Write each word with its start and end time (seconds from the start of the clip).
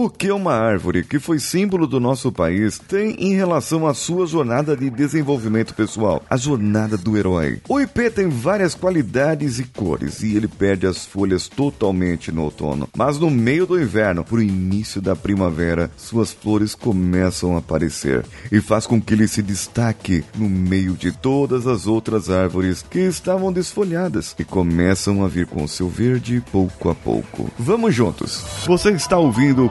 O 0.00 0.08
que 0.08 0.30
uma 0.30 0.54
árvore, 0.54 1.02
que 1.02 1.18
foi 1.18 1.40
símbolo 1.40 1.84
do 1.84 1.98
nosso 1.98 2.30
país, 2.30 2.78
tem 2.78 3.16
em 3.18 3.34
relação 3.34 3.84
à 3.84 3.92
sua 3.92 4.28
jornada 4.28 4.76
de 4.76 4.88
desenvolvimento 4.90 5.74
pessoal, 5.74 6.22
a 6.30 6.36
jornada 6.36 6.96
do 6.96 7.16
herói? 7.16 7.60
O 7.68 7.80
ipê 7.80 8.08
tem 8.08 8.28
várias 8.28 8.76
qualidades 8.76 9.58
e 9.58 9.64
cores 9.64 10.22
e 10.22 10.36
ele 10.36 10.46
perde 10.46 10.86
as 10.86 11.04
folhas 11.04 11.48
totalmente 11.48 12.30
no 12.30 12.44
outono, 12.44 12.88
mas 12.96 13.18
no 13.18 13.28
meio 13.28 13.66
do 13.66 13.76
inverno, 13.76 14.22
pro 14.22 14.40
início 14.40 15.00
da 15.00 15.16
primavera, 15.16 15.90
suas 15.96 16.32
flores 16.32 16.76
começam 16.76 17.56
a 17.56 17.58
aparecer 17.58 18.24
e 18.52 18.60
faz 18.60 18.86
com 18.86 19.00
que 19.00 19.14
ele 19.14 19.26
se 19.26 19.42
destaque 19.42 20.24
no 20.36 20.48
meio 20.48 20.92
de 20.92 21.10
todas 21.10 21.66
as 21.66 21.88
outras 21.88 22.30
árvores 22.30 22.84
que 22.88 23.00
estavam 23.00 23.52
desfolhadas 23.52 24.36
e 24.38 24.44
começam 24.44 25.24
a 25.24 25.26
vir 25.26 25.48
com 25.48 25.66
seu 25.66 25.88
verde 25.88 26.40
pouco 26.52 26.88
a 26.88 26.94
pouco. 26.94 27.50
Vamos 27.58 27.92
juntos. 27.92 28.44
Você 28.64 28.92
está 28.92 29.18
ouvindo 29.18 29.66
o 29.66 29.70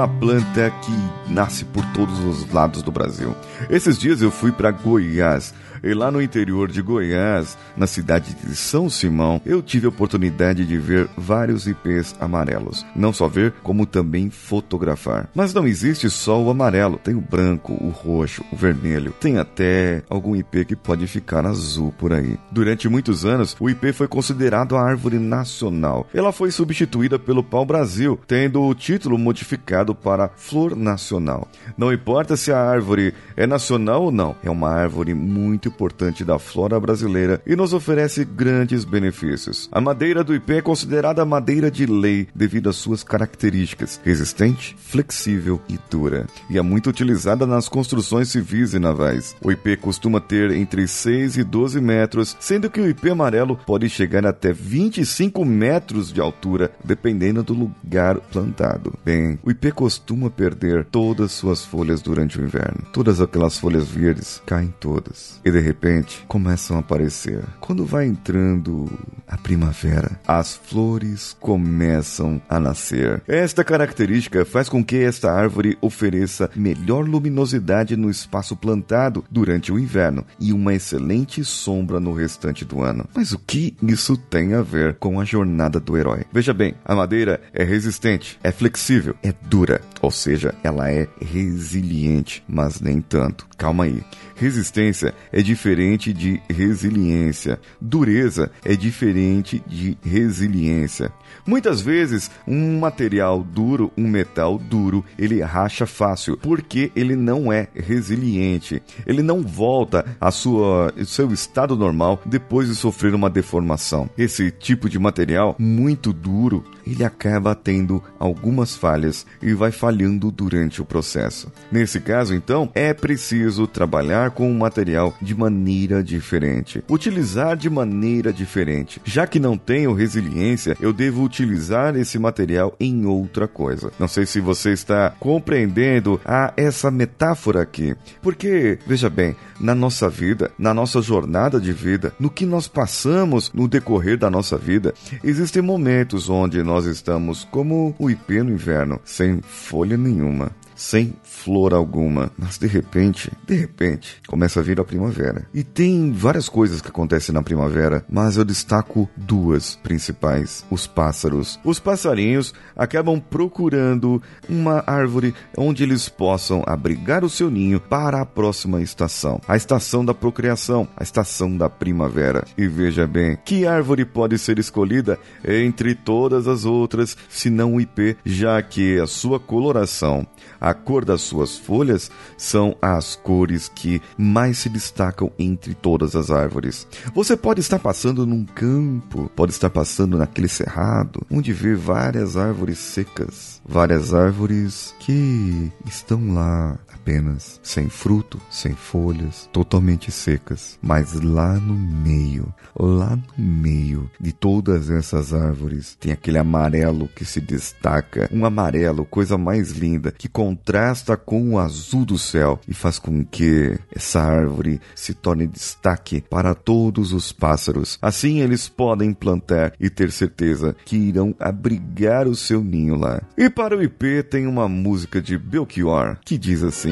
Uma 0.00 0.08
planta 0.08 0.70
que 0.70 1.30
nasce 1.30 1.62
por 1.62 1.84
todos 1.92 2.18
os 2.20 2.50
lados 2.50 2.82
do 2.82 2.90
Brasil. 2.90 3.36
Esses 3.68 3.98
dias 3.98 4.22
eu 4.22 4.30
fui 4.30 4.50
para 4.50 4.70
Goiás 4.70 5.52
e 5.82 5.94
lá 5.94 6.10
no 6.10 6.20
interior 6.20 6.70
de 6.70 6.82
Goiás, 6.82 7.56
na 7.76 7.86
cidade 7.86 8.34
de 8.34 8.54
São 8.54 8.88
Simão, 8.88 9.40
eu 9.44 9.62
tive 9.62 9.86
a 9.86 9.88
oportunidade 9.88 10.66
de 10.66 10.78
ver 10.78 11.08
vários 11.16 11.66
ipês 11.66 12.14
amarelos. 12.20 12.84
Não 12.94 13.12
só 13.12 13.28
ver, 13.28 13.52
como 13.62 13.86
também 13.86 14.30
fotografar. 14.30 15.28
Mas 15.34 15.54
não 15.54 15.66
existe 15.66 16.08
só 16.10 16.40
o 16.40 16.50
amarelo, 16.50 16.98
tem 16.98 17.14
o 17.14 17.20
branco, 17.20 17.72
o 17.80 17.88
roxo, 17.88 18.44
o 18.52 18.56
vermelho. 18.56 19.14
Tem 19.20 19.38
até 19.38 20.02
algum 20.08 20.36
ipê 20.36 20.64
que 20.64 20.76
pode 20.76 21.06
ficar 21.06 21.46
azul 21.46 21.92
por 21.96 22.12
aí. 22.12 22.38
Durante 22.50 22.88
muitos 22.88 23.24
anos, 23.24 23.56
o 23.58 23.68
ipê 23.70 23.92
foi 23.92 24.08
considerado 24.08 24.76
a 24.76 24.82
árvore 24.82 25.18
nacional. 25.18 26.06
Ela 26.12 26.32
foi 26.32 26.50
substituída 26.50 27.18
pelo 27.18 27.42
pau-brasil, 27.42 28.18
tendo 28.26 28.62
o 28.62 28.74
título 28.74 29.18
modificado 29.18 29.94
para 29.94 30.30
flor 30.36 30.76
nacional. 30.76 31.48
Não 31.76 31.92
importa 31.92 32.36
se 32.36 32.52
a 32.52 32.58
árvore 32.58 33.14
é 33.36 33.46
nacional 33.46 34.04
ou 34.04 34.10
não, 34.10 34.36
é 34.42 34.50
uma 34.50 34.70
árvore 34.70 35.14
muito 35.14 35.69
importante 35.70 36.24
da 36.24 36.38
flora 36.38 36.78
brasileira 36.78 37.40
e 37.46 37.54
nos 37.54 37.72
oferece 37.72 38.24
grandes 38.24 38.84
benefícios. 38.84 39.68
A 39.72 39.80
madeira 39.80 40.24
do 40.24 40.34
ipê 40.34 40.56
é 40.56 40.62
considerada 40.62 41.24
madeira 41.24 41.70
de 41.70 41.86
lei 41.86 42.26
devido 42.34 42.68
às 42.68 42.76
suas 42.76 43.02
características: 43.04 44.00
resistente, 44.04 44.76
flexível 44.78 45.60
e 45.68 45.78
dura. 45.90 46.26
E 46.50 46.58
é 46.58 46.62
muito 46.62 46.90
utilizada 46.90 47.46
nas 47.46 47.68
construções 47.68 48.28
civis 48.28 48.74
e 48.74 48.78
navais. 48.78 49.36
O 49.42 49.52
ipê 49.52 49.76
costuma 49.76 50.20
ter 50.20 50.50
entre 50.50 50.86
6 50.86 51.38
e 51.38 51.44
12 51.44 51.80
metros, 51.80 52.36
sendo 52.40 52.68
que 52.68 52.80
o 52.80 52.88
ipê 52.88 53.10
amarelo 53.10 53.56
pode 53.56 53.88
chegar 53.88 54.26
até 54.26 54.52
25 54.52 55.44
metros 55.44 56.12
de 56.12 56.20
altura, 56.20 56.72
dependendo 56.84 57.42
do 57.42 57.54
lugar 57.54 58.18
plantado. 58.20 58.92
Bem, 59.04 59.38
o 59.42 59.50
ipê 59.50 59.70
costuma 59.70 60.28
perder 60.30 60.84
todas 60.84 61.32
suas 61.32 61.64
folhas 61.64 62.02
durante 62.02 62.38
o 62.38 62.44
inverno. 62.44 62.86
Todas 62.92 63.20
aquelas 63.20 63.58
folhas 63.58 63.88
verdes 63.88 64.42
caem 64.46 64.74
todas. 64.80 65.40
E 65.44 65.50
de 65.50 65.59
repente 65.60 66.24
começam 66.26 66.76
a 66.76 66.80
aparecer. 66.80 67.44
Quando 67.60 67.84
vai 67.84 68.06
entrando 68.06 68.90
a 69.26 69.36
primavera, 69.36 70.18
as 70.26 70.56
flores 70.56 71.36
começam 71.40 72.40
a 72.48 72.58
nascer. 72.58 73.22
Esta 73.26 73.62
característica 73.62 74.44
faz 74.44 74.68
com 74.68 74.84
que 74.84 74.96
esta 74.96 75.32
árvore 75.32 75.78
ofereça 75.80 76.50
melhor 76.54 77.06
luminosidade 77.06 77.96
no 77.96 78.10
espaço 78.10 78.56
plantado 78.56 79.24
durante 79.30 79.72
o 79.72 79.78
inverno 79.78 80.24
e 80.38 80.52
uma 80.52 80.74
excelente 80.74 81.44
sombra 81.44 82.00
no 82.00 82.12
restante 82.12 82.64
do 82.64 82.82
ano. 82.82 83.06
Mas 83.14 83.32
o 83.32 83.38
que 83.38 83.76
isso 83.82 84.16
tem 84.16 84.54
a 84.54 84.62
ver 84.62 84.94
com 84.94 85.20
a 85.20 85.24
jornada 85.24 85.78
do 85.78 85.96
herói? 85.96 86.24
Veja 86.32 86.52
bem, 86.52 86.74
a 86.84 86.94
madeira 86.94 87.40
é 87.52 87.64
resistente, 87.64 88.38
é 88.42 88.50
flexível, 88.50 89.14
é 89.22 89.32
dura, 89.48 89.80
ou 90.00 90.10
seja, 90.10 90.54
ela 90.62 90.90
é 90.90 91.06
resiliente, 91.20 92.42
mas 92.48 92.80
nem 92.80 93.00
tanto. 93.00 93.46
Calma 93.56 93.84
aí. 93.84 94.02
Resistência 94.34 95.14
é 95.30 95.42
diferente 95.50 96.12
de 96.12 96.40
resiliência. 96.48 97.58
Dureza 97.80 98.52
é 98.64 98.76
diferente 98.76 99.60
de 99.66 99.98
resiliência. 100.00 101.10
Muitas 101.44 101.80
vezes, 101.80 102.30
um 102.46 102.78
material 102.78 103.42
duro, 103.42 103.90
um 103.98 104.06
metal 104.06 104.58
duro, 104.58 105.04
ele 105.18 105.42
racha 105.42 105.86
fácil, 105.86 106.36
porque 106.36 106.92
ele 106.94 107.16
não 107.16 107.52
é 107.52 107.66
resiliente. 107.74 108.80
Ele 109.04 109.22
não 109.22 109.42
volta 109.42 110.04
ao 110.20 110.30
seu 110.30 111.32
estado 111.32 111.74
normal 111.74 112.22
depois 112.24 112.68
de 112.68 112.76
sofrer 112.76 113.12
uma 113.12 113.28
deformação. 113.28 114.08
Esse 114.16 114.52
tipo 114.52 114.88
de 114.88 115.00
material 115.00 115.56
muito 115.58 116.12
duro, 116.12 116.64
ele 116.86 117.02
acaba 117.02 117.56
tendo 117.56 118.00
algumas 118.20 118.76
falhas 118.76 119.26
e 119.42 119.52
vai 119.52 119.72
falhando 119.72 120.30
durante 120.30 120.80
o 120.80 120.84
processo. 120.84 121.50
Nesse 121.72 121.98
caso, 121.98 122.34
então, 122.34 122.70
é 122.72 122.94
preciso 122.94 123.66
trabalhar 123.66 124.30
com 124.30 124.48
o 124.48 124.58
material 124.58 125.16
de 125.20 125.34
maneira 125.40 126.04
diferente, 126.04 126.84
utilizar 126.86 127.56
de 127.56 127.70
maneira 127.70 128.30
diferente. 128.30 129.00
Já 129.04 129.26
que 129.26 129.40
não 129.40 129.56
tenho 129.56 129.94
resiliência, 129.94 130.76
eu 130.80 130.92
devo 130.92 131.22
utilizar 131.24 131.96
esse 131.96 132.18
material 132.18 132.76
em 132.78 133.06
outra 133.06 133.48
coisa. 133.48 133.90
Não 133.98 134.06
sei 134.06 134.26
se 134.26 134.38
você 134.38 134.72
está 134.72 135.14
compreendendo 135.18 136.20
a 136.26 136.52
essa 136.58 136.90
metáfora 136.90 137.62
aqui, 137.62 137.96
porque 138.20 138.78
veja 138.86 139.08
bem, 139.08 139.34
na 139.58 139.74
nossa 139.74 140.10
vida, 140.10 140.50
na 140.58 140.74
nossa 140.74 141.00
jornada 141.00 141.58
de 141.58 141.72
vida, 141.72 142.12
no 142.20 142.28
que 142.28 142.44
nós 142.44 142.68
passamos 142.68 143.50
no 143.54 143.66
decorrer 143.66 144.18
da 144.18 144.28
nossa 144.30 144.58
vida, 144.58 144.92
existem 145.24 145.62
momentos 145.62 146.28
onde 146.28 146.62
nós 146.62 146.84
estamos 146.84 147.48
como 147.50 147.94
o 147.98 148.10
ipê 148.10 148.42
no 148.42 148.52
inverno, 148.52 149.00
sem 149.04 149.40
folha 149.40 149.96
nenhuma 149.96 150.52
sem 150.80 151.12
flor 151.22 151.74
alguma. 151.74 152.32
Mas 152.38 152.56
de 152.56 152.66
repente, 152.66 153.30
de 153.46 153.54
repente, 153.54 154.20
começa 154.26 154.60
a 154.60 154.62
vir 154.62 154.80
a 154.80 154.84
primavera. 154.84 155.46
E 155.52 155.62
tem 155.62 156.10
várias 156.10 156.48
coisas 156.48 156.80
que 156.80 156.88
acontecem 156.88 157.34
na 157.34 157.42
primavera, 157.42 158.02
mas 158.08 158.38
eu 158.38 158.44
destaco 158.46 159.08
duas 159.14 159.76
principais: 159.76 160.64
os 160.70 160.86
pássaros. 160.86 161.60
Os 161.62 161.78
passarinhos 161.78 162.54
acabam 162.74 163.20
procurando 163.20 164.22
uma 164.48 164.82
árvore 164.86 165.34
onde 165.56 165.82
eles 165.82 166.08
possam 166.08 166.64
abrigar 166.66 167.24
o 167.24 167.30
seu 167.30 167.50
ninho 167.50 167.78
para 167.78 168.22
a 168.22 168.26
próxima 168.26 168.80
estação, 168.80 169.38
a 169.46 169.56
estação 169.56 170.02
da 170.02 170.14
procriação, 170.14 170.88
a 170.96 171.02
estação 171.02 171.56
da 171.56 171.68
primavera. 171.68 172.44
E 172.56 172.66
veja 172.66 173.06
bem, 173.06 173.38
que 173.44 173.66
árvore 173.66 174.06
pode 174.06 174.38
ser 174.38 174.58
escolhida 174.58 175.18
entre 175.44 175.94
todas 175.94 176.48
as 176.48 176.64
outras, 176.64 177.16
se 177.28 177.50
não 177.50 177.74
o 177.74 177.80
ipê, 177.80 178.16
já 178.24 178.62
que 178.62 178.98
a 178.98 179.06
sua 179.06 179.38
coloração, 179.38 180.26
a 180.58 180.69
cor 180.74 181.04
das 181.04 181.22
suas 181.22 181.56
folhas 181.56 182.10
são 182.36 182.76
as 182.80 183.16
cores 183.16 183.70
que 183.74 184.00
mais 184.16 184.58
se 184.58 184.68
destacam 184.68 185.30
entre 185.38 185.74
todas 185.74 186.14
as 186.14 186.30
árvores. 186.30 186.86
Você 187.14 187.36
pode 187.36 187.60
estar 187.60 187.78
passando 187.78 188.26
num 188.26 188.44
campo, 188.44 189.30
pode 189.34 189.52
estar 189.52 189.70
passando 189.70 190.18
naquele 190.18 190.48
cerrado, 190.48 191.22
onde 191.30 191.52
vê 191.52 191.74
várias 191.74 192.36
árvores 192.36 192.78
secas, 192.78 193.60
várias 193.64 194.12
árvores 194.14 194.94
que 195.00 195.72
estão 195.86 196.34
lá 196.34 196.78
apenas 197.00 197.58
sem 197.62 197.88
fruto, 197.88 198.38
sem 198.50 198.74
folhas, 198.74 199.48
totalmente 199.52 200.12
secas. 200.12 200.78
Mas 200.82 201.14
lá 201.14 201.54
no 201.54 201.74
meio, 201.74 202.52
lá 202.78 203.16
no 203.16 203.44
meio 203.44 204.10
de 204.20 204.32
todas 204.32 204.90
essas 204.90 205.32
árvores, 205.32 205.96
tem 205.98 206.12
aquele 206.12 206.38
amarelo 206.38 207.08
que 207.08 207.24
se 207.24 207.40
destaca, 207.40 208.28
um 208.32 208.44
amarelo, 208.44 209.04
coisa 209.04 209.38
mais 209.38 209.72
linda, 209.72 210.12
que 210.12 210.28
contrasta 210.28 211.16
com 211.16 211.54
o 211.54 211.58
azul 211.58 212.04
do 212.04 212.18
céu 212.18 212.60
e 212.68 212.74
faz 212.74 212.98
com 212.98 213.24
que 213.24 213.78
essa 213.94 214.20
árvore 214.20 214.80
se 214.94 215.14
torne 215.14 215.46
destaque 215.46 216.22
para 216.28 216.54
todos 216.54 217.12
os 217.12 217.32
pássaros. 217.32 217.98
Assim 218.02 218.40
eles 218.40 218.68
podem 218.68 219.14
plantar 219.14 219.72
e 219.80 219.88
ter 219.88 220.12
certeza 220.12 220.76
que 220.84 220.96
irão 220.96 221.34
abrigar 221.38 222.28
o 222.28 222.34
seu 222.34 222.62
ninho 222.62 222.96
lá. 222.96 223.22
E 223.36 223.48
para 223.48 223.76
o 223.76 223.82
IP 223.82 224.22
tem 224.24 224.46
uma 224.46 224.68
música 224.68 225.20
de 225.20 225.38
Belchior 225.38 226.18
que 226.24 226.36
diz 226.36 226.62
assim: 226.62 226.89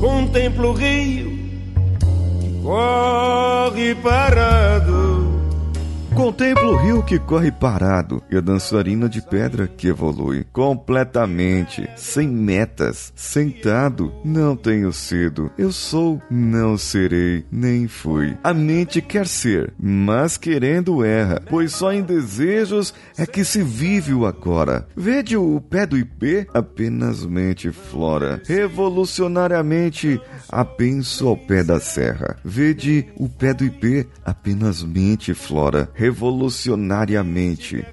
Contemplo 0.00 0.70
o 0.70 0.72
rio 0.72 1.30
que 2.40 2.62
corre 2.62 3.94
parado 3.96 5.01
contemplo 6.22 6.74
o 6.74 6.76
rio 6.76 7.02
que 7.02 7.18
corre 7.18 7.50
parado 7.50 8.22
e 8.30 8.36
a 8.36 8.40
dançarina 8.40 9.08
de 9.08 9.20
pedra 9.20 9.66
que 9.66 9.88
evolui 9.88 10.46
completamente, 10.52 11.90
sem 11.96 12.28
metas, 12.28 13.12
sentado. 13.16 14.12
Não 14.24 14.54
tenho 14.54 14.92
sido, 14.92 15.50
eu 15.58 15.72
sou, 15.72 16.22
não 16.30 16.78
serei, 16.78 17.44
nem 17.50 17.88
fui. 17.88 18.36
A 18.44 18.54
mente 18.54 19.02
quer 19.02 19.26
ser, 19.26 19.74
mas 19.76 20.36
querendo 20.36 21.04
erra, 21.04 21.42
pois 21.50 21.72
só 21.72 21.92
em 21.92 22.02
desejos 22.02 22.94
é 23.18 23.26
que 23.26 23.44
se 23.44 23.60
vive 23.60 24.14
o 24.14 24.24
agora. 24.24 24.86
Vede 24.96 25.36
o 25.36 25.60
pé 25.60 25.86
do 25.86 25.98
IP, 25.98 26.46
apenas 26.54 27.26
mente 27.26 27.72
flora. 27.72 28.40
Revolucionariamente, 28.46 30.20
apenso 30.48 31.26
ao 31.26 31.36
pé 31.36 31.64
da 31.64 31.80
serra. 31.80 32.36
Vede 32.44 33.08
o 33.16 33.28
pé 33.28 33.52
do 33.52 33.64
IP, 33.64 34.06
apenas 34.24 34.84
mente 34.84 35.34
flora. 35.34 35.90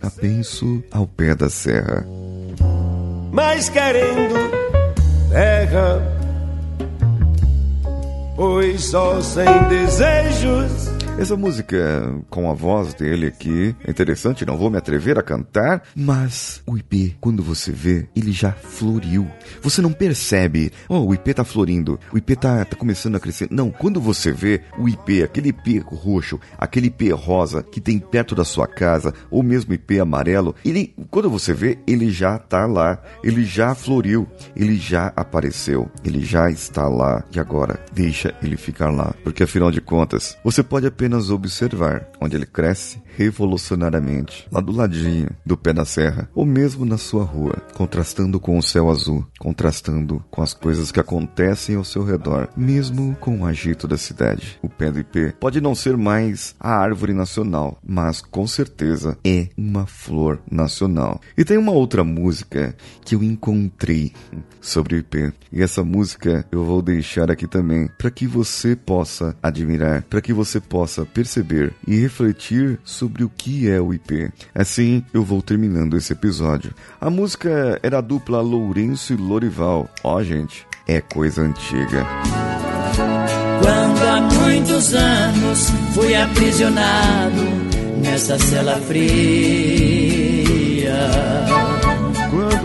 Apenso 0.01 0.83
ao 0.91 1.07
pé 1.07 1.35
da 1.35 1.49
serra. 1.49 2.05
Mas 3.31 3.69
querendo 3.69 4.35
terra, 5.29 6.01
pois 8.35 8.85
só 8.85 9.21
sem 9.21 9.45
desejos 9.69 10.98
essa 11.19 11.35
música 11.35 12.15
com 12.29 12.49
a 12.49 12.53
voz 12.53 12.93
dele 12.93 13.27
aqui 13.27 13.75
é 13.85 13.91
interessante, 13.91 14.45
não 14.45 14.57
vou 14.57 14.69
me 14.69 14.77
atrever 14.77 15.19
a 15.19 15.21
cantar, 15.21 15.83
mas 15.93 16.63
o 16.65 16.77
IP, 16.77 17.17
quando 17.19 17.43
você 17.43 17.73
vê, 17.73 18.07
ele 18.15 18.31
já 18.31 18.53
floriu. 18.53 19.27
Você 19.61 19.81
não 19.81 19.91
percebe, 19.91 20.71
oh, 20.87 20.99
o 20.99 21.13
IP 21.13 21.33
tá 21.33 21.43
florindo, 21.43 21.99
o 22.13 22.17
IP 22.17 22.37
tá, 22.37 22.63
tá 22.63 22.73
começando 22.77 23.17
a 23.17 23.19
crescer. 23.19 23.49
Não, 23.51 23.69
quando 23.69 23.99
você 23.99 24.31
vê 24.31 24.61
o 24.77 24.87
IP, 24.87 25.21
aquele 25.21 25.49
IP 25.49 25.79
roxo, 25.79 26.39
aquele 26.57 26.87
IP 26.87 27.11
rosa 27.11 27.61
que 27.63 27.81
tem 27.81 27.99
perto 27.99 28.33
da 28.33 28.45
sua 28.45 28.65
casa, 28.65 29.13
ou 29.29 29.43
mesmo 29.43 29.73
IP 29.73 29.99
amarelo, 29.99 30.55
ele, 30.63 30.95
quando 31.11 31.29
você 31.29 31.53
vê, 31.53 31.79
ele 31.85 32.09
já 32.11 32.37
tá 32.37 32.65
lá, 32.65 32.97
ele 33.21 33.43
já 33.43 33.75
floriu, 33.75 34.25
ele 34.55 34.77
já 34.77 35.11
apareceu, 35.17 35.91
ele 36.01 36.23
já 36.23 36.49
está 36.49 36.87
lá. 36.87 37.25
E 37.35 37.41
agora, 37.41 37.77
deixa 37.91 38.33
ele 38.41 38.55
ficar 38.55 38.89
lá, 38.89 39.13
porque 39.21 39.43
afinal 39.43 39.69
de 39.69 39.81
contas, 39.81 40.37
você 40.45 40.63
pode 40.63 40.87
apenas 40.87 41.08
apenas 41.09 41.31
observar 41.31 42.07
onde 42.21 42.35
ele 42.35 42.45
cresce 42.45 43.01
revolucionariamente, 43.19 44.47
lá 44.49 44.61
do 44.61 44.71
ladinho 44.71 45.29
do 45.45 45.57
pé 45.57 45.73
da 45.73 45.83
serra, 45.83 46.29
ou 46.33 46.45
mesmo 46.45 46.85
na 46.85 46.97
sua 46.97 47.25
rua, 47.25 47.61
contrastando 47.75 48.39
com 48.39 48.57
o 48.57 48.63
céu 48.63 48.89
azul, 48.89 49.27
contrastando 49.37 50.23
com 50.31 50.41
as 50.41 50.53
coisas 50.53 50.89
que 50.89 51.01
acontecem 51.01 51.75
ao 51.75 51.83
seu 51.83 52.01
redor, 52.05 52.47
mesmo 52.55 53.17
com 53.19 53.41
o 53.41 53.45
agito 53.45 53.89
da 53.89 53.97
cidade. 53.97 54.57
O 54.61 54.69
pé 54.69 54.89
do 54.89 54.99
IP 54.99 55.33
pode 55.37 55.59
não 55.59 55.75
ser 55.75 55.97
mais 55.97 56.55
a 56.57 56.71
árvore 56.71 57.13
nacional, 57.13 57.77
mas 57.85 58.21
com 58.21 58.47
certeza 58.47 59.17
é 59.25 59.49
uma 59.57 59.85
flor 59.85 60.39
nacional. 60.49 61.19
E 61.37 61.43
tem 61.43 61.57
uma 61.57 61.73
outra 61.73 62.05
música 62.05 62.73
que 63.03 63.15
eu 63.15 63.21
encontrei 63.21 64.13
sobre 64.61 64.95
o 64.95 64.99
IP, 64.99 65.33
e 65.51 65.61
essa 65.61 65.83
música 65.83 66.45
eu 66.49 66.63
vou 66.63 66.81
deixar 66.81 67.29
aqui 67.29 67.47
também 67.47 67.89
para 67.97 68.09
que 68.09 68.25
você 68.25 68.77
possa 68.77 69.35
admirar, 69.43 70.03
para 70.03 70.21
que 70.21 70.31
você 70.31 70.61
possa 70.61 71.05
perceber 71.05 71.73
e 71.85 71.99
refletir 71.99 72.79
sobre 72.83 73.08
sobre 73.09 73.23
o 73.23 73.29
que 73.29 73.67
é 73.67 73.81
o 73.81 73.91
IP. 73.91 74.31
Assim, 74.53 75.03
eu 75.11 75.23
vou 75.23 75.41
terminando 75.41 75.97
esse 75.97 76.13
episódio. 76.13 76.71
A 77.01 77.09
música 77.09 77.79
era 77.81 77.97
a 77.97 78.01
dupla 78.01 78.39
Lourenço 78.39 79.13
e 79.13 79.15
Lorival. 79.15 79.89
Ó, 80.03 80.15
oh, 80.15 80.23
gente, 80.23 80.67
é 80.87 81.01
coisa 81.01 81.41
antiga. 81.41 82.05
Quando 83.61 84.03
há 84.03 84.21
muitos 84.21 84.93
anos 84.93 85.71
fui 85.93 86.13
aprisionado 86.15 87.41
nessa 88.01 88.37
cela 88.37 88.77
fria 88.77 89.09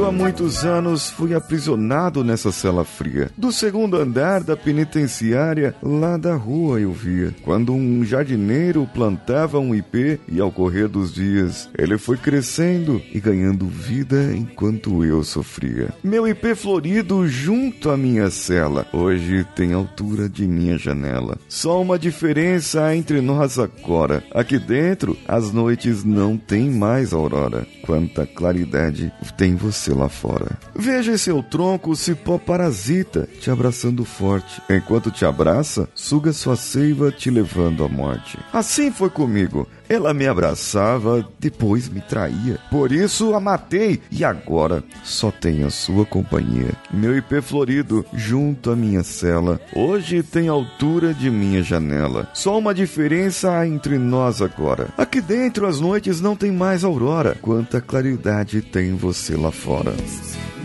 há 0.03 0.11
muitos 0.11 0.65
anos 0.65 1.11
fui 1.11 1.35
aprisionado 1.35 2.25
nessa 2.25 2.51
cela 2.51 2.85
fria. 2.85 3.31
Do 3.37 3.53
segundo 3.53 3.97
andar 3.97 4.43
da 4.43 4.57
penitenciária, 4.57 5.75
lá 5.83 6.17
da 6.17 6.35
rua 6.35 6.81
eu 6.81 6.93
via. 6.93 7.35
Quando 7.43 7.73
um 7.73 8.05
jardineiro 8.05 8.89
plantava 8.93 9.59
um 9.59 9.75
ipê 9.75 10.19
e 10.27 10.41
ao 10.41 10.51
correr 10.51 10.89
dos 10.89 11.13
dias, 11.13 11.69
ele 11.79 11.97
foi 11.97 12.17
crescendo 12.17 13.01
e 13.13 13.21
ganhando 13.21 13.67
vida 13.67 14.35
enquanto 14.35 15.05
eu 15.05 15.23
sofria. 15.23 15.91
Meu 16.03 16.27
ipê 16.27 16.55
florido 16.55 17.29
junto 17.29 17.91
à 17.91 17.97
minha 17.97 18.31
cela, 18.31 18.87
hoje 18.93 19.47
tem 19.55 19.73
altura 19.75 20.29
de 20.29 20.47
minha 20.47 20.77
janela. 20.77 21.39
Só 21.49 21.81
uma 21.81 21.99
diferença 21.99 22.95
entre 22.97 23.21
nós 23.21 23.59
agora. 23.59 24.25
Aqui 24.33 24.59
dentro, 24.59 25.17
as 25.29 25.53
noites 25.53 26.03
não 26.03 26.37
têm 26.37 26.71
mais 26.71 27.13
aurora. 27.13 27.67
Quanta 27.83 28.27
claridade 28.27 29.13
tem 29.37 29.55
você 29.55 29.84
você 29.85 29.93
lá 29.93 30.09
fora. 30.09 30.59
Veja 30.75 31.19
seu 31.19 31.43
tronco, 31.43 31.95
cipó 31.95 32.39
parasita, 32.39 33.29
te 33.41 33.51
abraçando 33.51 34.05
forte. 34.05 34.63
Enquanto 34.71 35.11
te 35.11 35.27
abraça, 35.27 35.89
suga 35.95 36.33
sua 36.33 36.57
seiva, 36.57 37.13
te 37.13 37.31
levando 37.31 37.85
à 37.85 37.89
morte. 37.89 38.39
Assim 38.53 38.91
foi 38.91 39.11
comigo. 39.11 39.69
Ela 39.87 40.15
me 40.15 40.27
abraçava, 40.27 41.29
depois 41.39 41.89
me 41.89 42.01
traía. 42.01 42.59
Por 42.71 42.91
isso 42.91 43.35
a 43.35 43.41
matei 43.41 44.01
e 44.11 44.25
agora 44.25 44.83
só 45.03 45.31
tenho 45.31 45.67
a 45.67 45.71
sua 45.71 46.07
companhia. 46.07 46.73
Meu 46.91 47.17
IP 47.17 47.43
florido 47.43 48.05
junto 48.15 48.71
à 48.71 48.77
minha 48.77 49.03
cela, 49.03 49.61
hoje 49.75 50.23
tem 50.23 50.49
altura 50.49 51.13
de 51.13 51.31
minha 51.31 51.63
janela. 51.63 52.29
Só 52.33 52.59
uma 52.59 52.75
diferença 52.75 53.59
há 53.59 53.67
entre 53.67 53.99
nós 53.99 54.41
agora. 54.41 54.89
Aqui 54.97 55.21
dentro 55.21 55.67
as 55.67 55.81
noites 55.81 56.21
não 56.21 56.35
tem 56.35 56.51
mais 56.51 56.83
aurora. 56.83 57.37
Quanta 57.43 57.81
claridade 57.81 58.63
tem 58.63 58.97
você 58.97 59.37
lá 59.37 59.53
fora. 59.53 59.74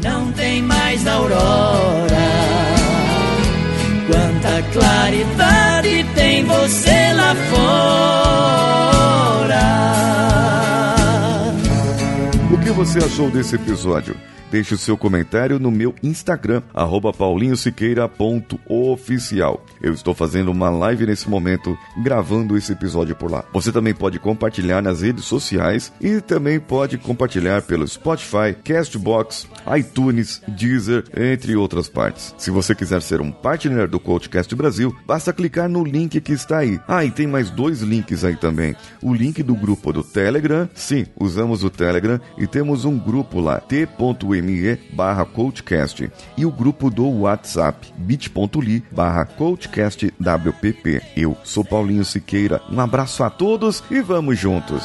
Não 0.04 0.32
tem 0.34 0.62
mais 0.62 1.06
aurora. 1.08 2.10
Quanta 4.08 4.64
claridade 4.74 6.06
tem 6.16 6.44
você 6.46 7.14
lá 7.14 7.36
fora. 7.50 8.30
O 12.52 12.58
que 12.60 12.70
você 12.72 13.00
achou 13.00 13.30
desse 13.32 13.56
episódio? 13.56 14.16
Deixe 14.52 14.74
o 14.74 14.78
seu 14.78 14.98
comentário 14.98 15.60
no 15.60 15.70
meu 15.70 15.94
Instagram, 16.02 16.64
paulinhosiqueira.oficial. 17.18 19.64
Eu 19.82 19.94
estou 19.94 20.16
fazendo 20.16 20.52
uma 20.52 20.70
live 20.70 21.06
nesse 21.06 21.30
momento, 21.30 21.78
gravando 22.02 22.58
esse 22.58 22.72
episódio 22.72 23.16
por 23.16 23.30
lá. 23.30 23.44
Você 23.54 23.72
também 23.72 23.94
pode 23.94 24.18
compartilhar 24.20 24.82
nas 24.82 25.02
redes 25.02 25.26
sociais 25.26 25.94
e 26.02 26.20
também 26.20 26.60
pode 26.60 26.98
compartilhar 26.98 27.62
pelo 27.62 27.88
Spotify, 27.88 28.56
Castbox, 28.64 29.48
iTunes, 29.78 30.42
Deezer, 30.48 31.04
entre 31.16 31.56
outras 31.56 31.88
partes. 31.88 32.34
Se 32.38 32.50
você 32.50 32.74
quiser 32.74 33.02
ser 33.02 33.22
um 33.22 33.32
partner 33.32 33.88
do 33.88 34.00
Coachcast 34.00 34.54
Brasil, 34.56 34.96
basta 35.06 35.32
clicar 35.32 35.70
no 35.70 35.84
link 35.84 36.20
que 36.20 36.34
está 36.34 36.58
aí. 36.60 36.80
Ah, 36.88 37.06
e 37.06 37.12
tem 37.12 37.28
mais 37.28 37.52
dois 37.52 37.82
links 37.82 38.24
aí 38.24 38.36
também. 38.36 38.76
O 39.02 39.14
link 39.14 39.44
do 39.44 39.56
grupo 39.56 39.94
do 39.94 40.04
Telegram, 40.04 40.68
sim, 40.74 41.06
usamos 41.20 41.64
o 41.64 41.70
Telegram 41.70 42.20
e 42.38 42.48
temos 42.48 42.86
um 42.86 42.98
grupo 42.98 43.40
lá, 43.40 43.60
t.e 43.60 43.86
bit.me 44.42 44.80
barra 44.94 45.26
coachcast 45.26 46.12
e 46.38 46.46
o 46.46 46.52
grupo 46.52 46.90
do 46.90 47.08
WhatsApp 47.08 47.92
bit.ly 47.98 48.84
barra 48.92 49.26
coachcastwpp. 49.26 51.02
Eu 51.16 51.38
sou 51.44 51.64
Paulinho 51.64 52.06
Siqueira, 52.06 52.62
um 52.72 52.80
abraço 52.80 53.24
a 53.24 53.30
todos 53.30 53.84
e 53.90 54.02
vamos 54.02 54.38
juntos! 54.38 54.84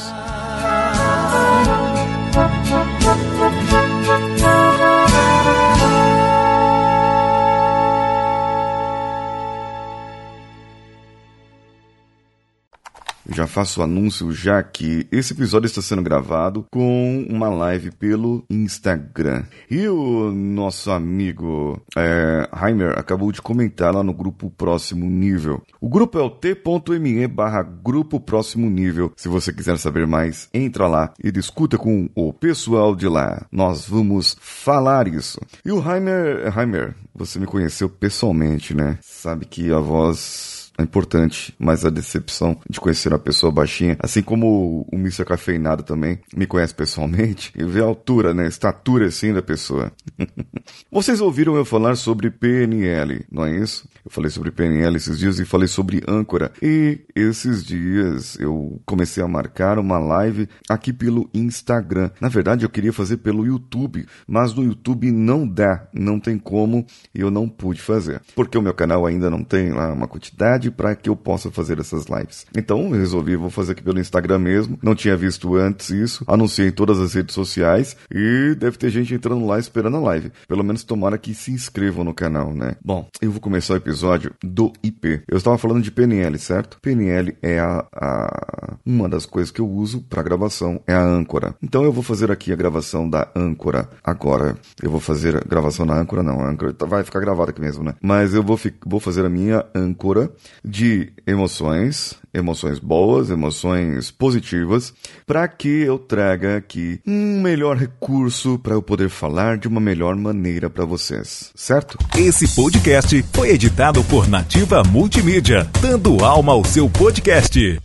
Já 13.35 13.45
faço 13.45 13.81
o 13.81 13.83
anúncio 13.83 14.31
já 14.31 14.63
que 14.63 15.05
esse 15.11 15.33
episódio 15.33 15.67
está 15.67 15.81
sendo 15.81 16.01
gravado 16.01 16.65
com 16.71 17.27
uma 17.29 17.49
live 17.49 17.91
pelo 17.91 18.45
Instagram. 18.49 19.43
E 19.69 19.85
o 19.89 20.31
nosso 20.31 20.89
amigo 20.89 21.77
é, 21.97 22.47
Heimer 22.63 22.97
acabou 22.97 23.33
de 23.33 23.41
comentar 23.41 23.93
lá 23.93 24.01
no 24.01 24.13
grupo 24.13 24.49
Próximo 24.49 25.05
Nível. 25.05 25.61
O 25.81 25.89
grupo 25.89 26.17
é 26.17 26.21
o 26.21 26.29
t.me 26.29 27.27
barra 27.27 27.61
Grupo 27.61 28.21
Próximo 28.21 28.69
Nível. 28.69 29.11
Se 29.17 29.27
você 29.27 29.51
quiser 29.51 29.77
saber 29.79 30.07
mais, 30.07 30.47
entra 30.53 30.87
lá 30.87 31.11
e 31.21 31.29
discuta 31.29 31.77
com 31.77 32.09
o 32.15 32.31
pessoal 32.31 32.95
de 32.95 33.09
lá. 33.09 33.45
Nós 33.51 33.85
vamos 33.85 34.37
falar 34.39 35.09
isso. 35.09 35.41
E 35.65 35.73
o 35.73 35.79
Heimer, 35.79 36.57
Heimer, 36.57 36.95
você 37.13 37.37
me 37.37 37.45
conheceu 37.45 37.89
pessoalmente, 37.89 38.73
né? 38.73 38.97
Sabe 39.01 39.45
que 39.45 39.73
a 39.73 39.79
voz 39.79 40.64
é 40.77 40.83
importante, 40.83 41.53
mas 41.57 41.85
a 41.85 41.89
decepção 41.89 42.57
de 42.69 42.79
conhecer 42.79 43.09
uma 43.09 43.19
pessoa 43.19 43.51
baixinha, 43.51 43.97
assim 43.99 44.21
como 44.21 44.85
o 44.91 44.95
Mr. 44.95 45.25
Cafeinado 45.25 45.83
também 45.83 46.19
me 46.35 46.45
conhece 46.45 46.73
pessoalmente, 46.73 47.51
e 47.55 47.63
vê 47.63 47.81
a 47.81 47.85
altura, 47.85 48.33
né, 48.33 48.47
estatura 48.47 49.07
assim 49.07 49.33
da 49.33 49.41
pessoa. 49.41 49.91
Vocês 50.91 51.21
ouviram 51.21 51.55
eu 51.55 51.65
falar 51.65 51.95
sobre 51.95 52.29
PNL, 52.29 53.25
não 53.31 53.45
é 53.45 53.57
isso? 53.57 53.87
Eu 54.03 54.11
falei 54.11 54.29
sobre 54.29 54.51
PNL 54.51 54.95
esses 54.95 55.17
dias 55.17 55.39
e 55.39 55.45
falei 55.45 55.67
sobre 55.67 56.03
âncora. 56.07 56.51
E 56.61 57.01
esses 57.15 57.65
dias 57.65 58.37
eu 58.39 58.81
comecei 58.85 59.23
a 59.23 59.27
marcar 59.27 59.79
uma 59.79 59.97
live 59.97 60.47
aqui 60.69 60.93
pelo 60.93 61.29
Instagram. 61.33 62.11
Na 62.19 62.29
verdade, 62.29 62.65
eu 62.65 62.69
queria 62.69 62.93
fazer 62.93 63.17
pelo 63.17 63.45
YouTube, 63.45 64.05
mas 64.27 64.53
no 64.53 64.63
YouTube 64.63 65.11
não 65.11 65.47
dá, 65.47 65.87
não 65.93 66.19
tem 66.19 66.37
como 66.37 66.85
e 67.13 67.21
eu 67.21 67.31
não 67.31 67.47
pude 67.47 67.81
fazer. 67.81 68.21
Porque 68.35 68.57
o 68.57 68.61
meu 68.61 68.73
canal 68.73 69.05
ainda 69.05 69.29
não 69.29 69.43
tem 69.43 69.71
lá 69.71 69.91
uma 69.91 70.07
quantidade 70.07 70.64
para 70.71 70.95
que 70.95 71.09
eu 71.09 71.15
possa 71.15 71.51
fazer 71.51 71.79
essas 71.79 72.05
lives. 72.05 72.45
Então 72.55 72.81
eu 72.85 72.91
resolvi, 72.91 73.35
vou 73.35 73.49
fazer 73.49 73.73
aqui 73.73 73.83
pelo 73.83 73.99
Instagram 73.99 74.39
mesmo. 74.39 74.79
Não 74.81 74.95
tinha 74.95 75.15
visto 75.15 75.55
antes 75.55 75.89
isso. 75.89 76.23
Anunciei 76.27 76.67
em 76.67 76.71
todas 76.71 76.99
as 76.99 77.13
redes 77.13 77.33
sociais 77.33 77.95
e 78.11 78.55
deve 78.55 78.77
ter 78.77 78.89
gente 78.89 79.13
entrando 79.13 79.45
lá 79.45 79.59
esperando 79.59 79.97
a 79.97 80.01
live. 80.01 80.31
Pelo 80.47 80.63
menos 80.63 80.83
tomara 80.83 81.17
que 81.17 81.33
se 81.33 81.51
inscrevam 81.51 82.03
no 82.03 82.13
canal, 82.13 82.53
né? 82.53 82.75
Bom, 82.83 83.07
eu 83.21 83.31
vou 83.31 83.41
começar 83.41 83.73
o 83.73 83.77
episódio 83.77 84.33
do 84.43 84.71
IP. 84.83 85.23
Eu 85.27 85.37
estava 85.37 85.57
falando 85.57 85.81
de 85.81 85.91
PNL, 85.91 86.37
certo? 86.37 86.77
PNL 86.81 87.35
é 87.41 87.59
a, 87.59 87.85
a 87.93 88.77
uma 88.85 89.09
das 89.09 89.25
coisas 89.25 89.51
que 89.51 89.61
eu 89.61 89.67
uso 89.67 90.01
para 90.01 90.21
gravação, 90.21 90.81
é 90.85 90.93
a 90.93 91.03
âncora. 91.03 91.55
Então 91.61 91.83
eu 91.83 91.91
vou 91.91 92.03
fazer 92.03 92.31
aqui 92.31 92.51
a 92.51 92.55
gravação 92.55 93.09
da 93.09 93.27
âncora 93.35 93.89
agora. 94.03 94.57
Eu 94.81 94.91
vou 94.91 94.99
fazer 94.99 95.35
a 95.37 95.41
gravação 95.41 95.85
na 95.85 95.95
âncora, 95.95 96.21
não, 96.21 96.39
a 96.39 96.49
âncora 96.49 96.73
tá, 96.73 96.85
vai 96.85 97.03
ficar 97.03 97.19
gravada 97.19 97.51
aqui 97.51 97.61
mesmo, 97.61 97.83
né? 97.83 97.95
Mas 98.01 98.33
eu 98.33 98.43
vou, 98.43 98.59
vou 98.85 98.99
fazer 98.99 99.25
a 99.25 99.29
minha 99.29 99.65
âncora 99.73 100.31
de 100.63 101.11
emoções, 101.25 102.15
emoções 102.33 102.79
boas, 102.79 103.29
emoções 103.29 104.11
positivas, 104.11 104.93
para 105.25 105.47
que 105.47 105.67
eu 105.67 105.97
traga 105.97 106.57
aqui 106.57 106.99
um 107.05 107.41
melhor 107.41 107.77
recurso 107.77 108.59
para 108.59 108.73
eu 108.73 108.81
poder 108.81 109.09
falar 109.09 109.57
de 109.57 109.67
uma 109.67 109.79
melhor 109.79 110.15
maneira 110.15 110.69
para 110.69 110.85
vocês, 110.85 111.51
certo? 111.55 111.97
Esse 112.17 112.47
podcast 112.55 113.23
foi 113.33 113.49
editado 113.49 114.03
por 114.05 114.27
Nativa 114.27 114.83
Multimídia, 114.83 115.69
dando 115.81 116.23
alma 116.23 116.53
ao 116.53 116.63
seu 116.65 116.89
podcast. 116.89 117.84